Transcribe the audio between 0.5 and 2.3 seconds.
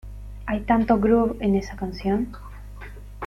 tanto "groove" en esa canción.